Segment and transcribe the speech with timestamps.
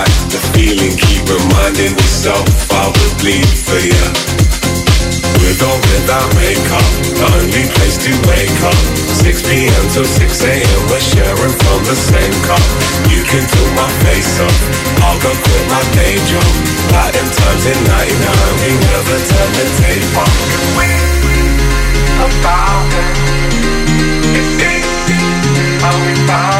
[0.00, 4.06] got the feeling, keep reminding myself I would bleed for ya,
[5.40, 8.80] With or without makeup, the only place to wake up.
[9.20, 9.84] 6 p.m.
[9.92, 10.80] till 6 a.m.
[10.88, 12.64] We're sharing from the same cup.
[13.12, 14.56] You can fill my face up.
[15.04, 16.48] I'll go quit my day job.
[16.92, 20.36] Latin times in 99, we never turn the tape off.
[20.76, 20.88] We
[22.24, 23.16] about it.
[24.38, 25.20] It's easy.
[25.84, 26.59] Are we fine?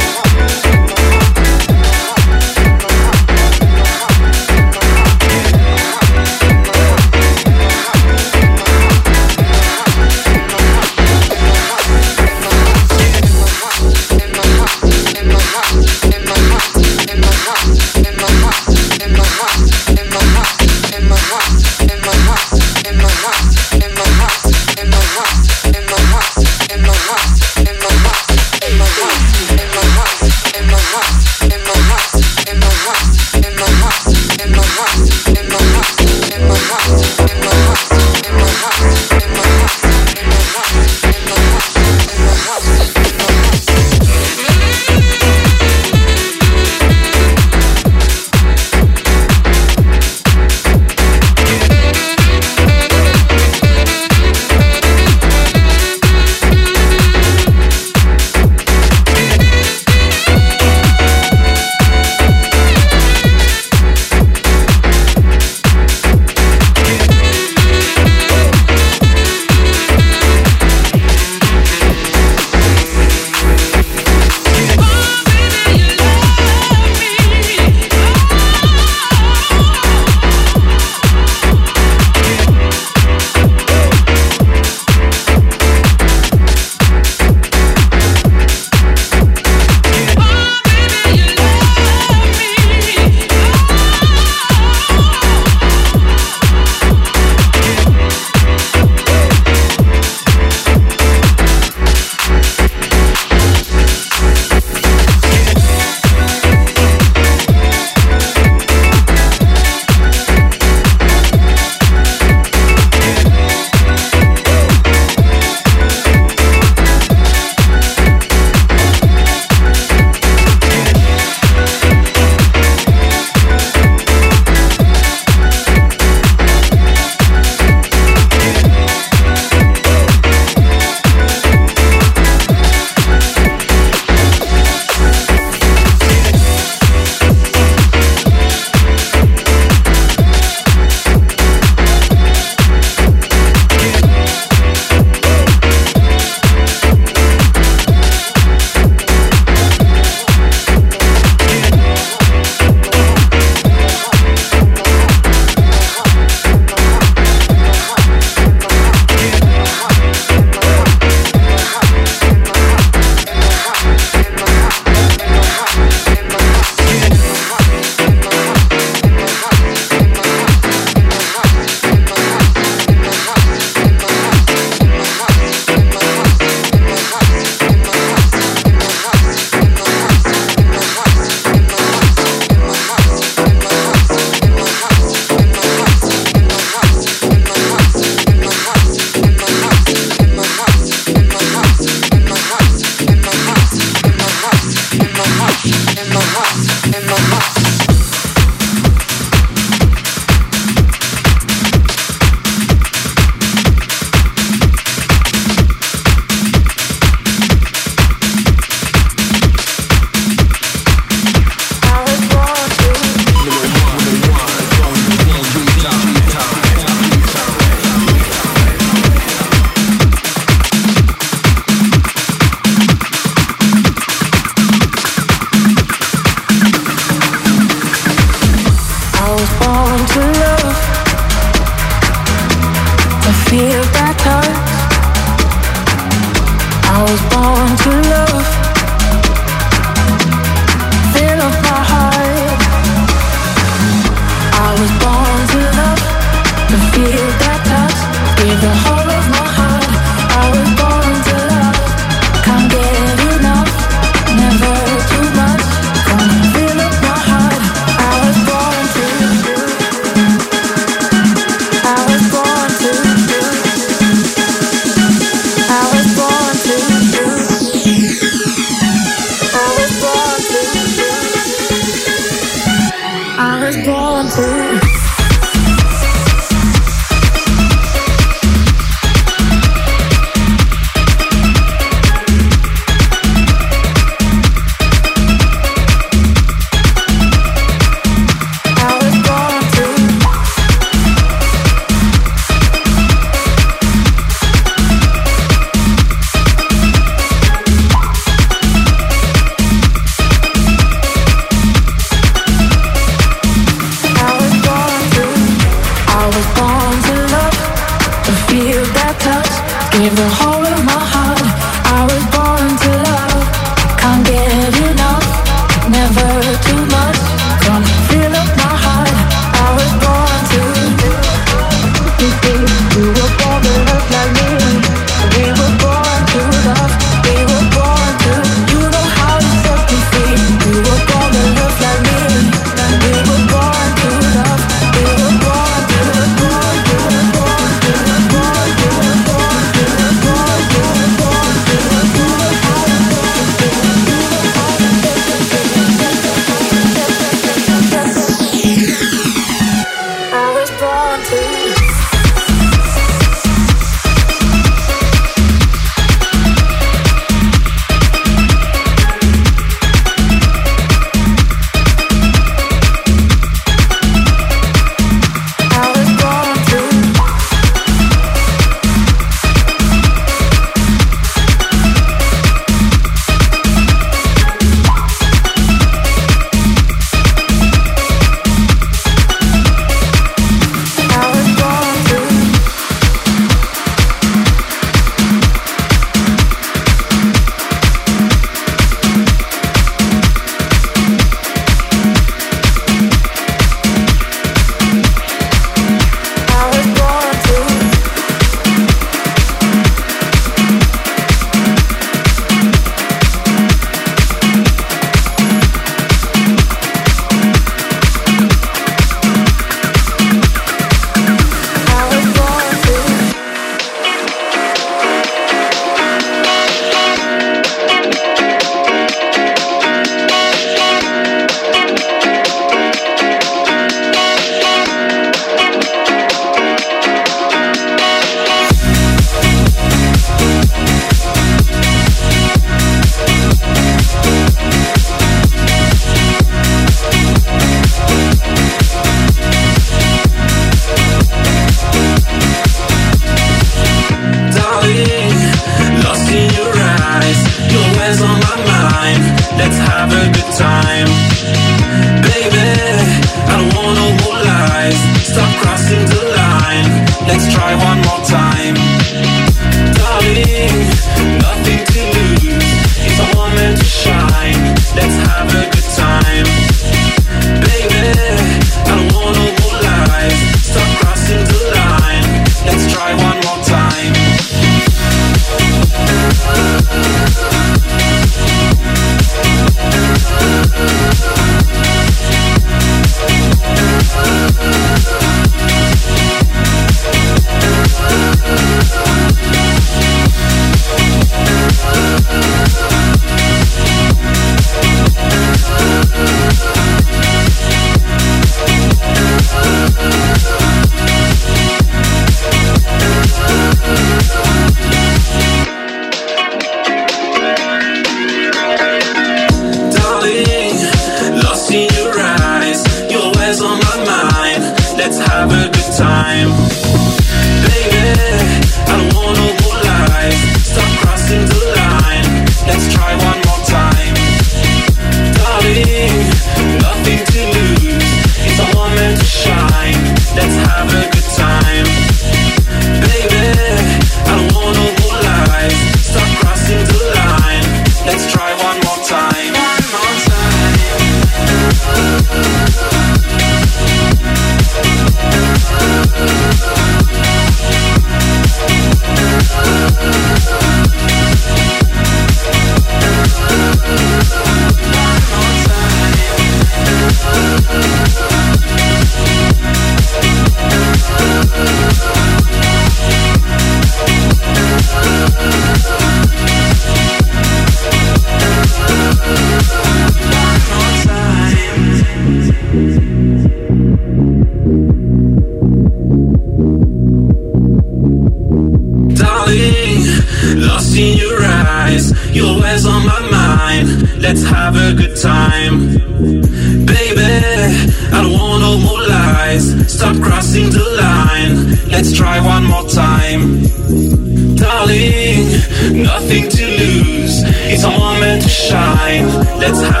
[599.61, 600.00] Let's have